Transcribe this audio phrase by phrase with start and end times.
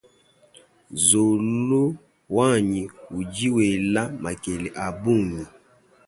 [0.93, 1.83] Nzolo
[2.37, 2.83] wanyi
[3.19, 5.43] udi wela makele abunyi.